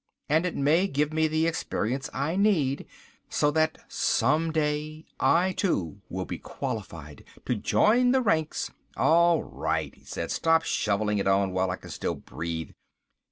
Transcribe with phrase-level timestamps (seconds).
[0.27, 2.87] And it may give me the experience I need,
[3.29, 9.93] so that some day, I, too, will be qualified to join the ranks...." "All right,"
[9.93, 10.31] he said.
[10.31, 12.71] "Stop shoveling it on while I can still breathe.